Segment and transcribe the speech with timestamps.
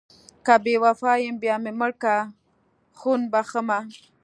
[0.45, 2.19] که بې وفا یم بیا مې مړه کړه
[2.99, 3.79] خون بښمه...